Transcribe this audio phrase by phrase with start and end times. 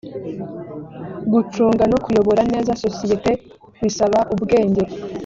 [1.31, 3.31] gucunga no kuyobora neza sosiyete
[3.83, 4.83] bisaba ubwenjye